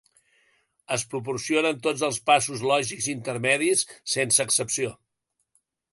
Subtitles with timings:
[0.95, 3.85] Es proporcionen tots els passos lògics intermedis,
[4.15, 4.91] sense excepció.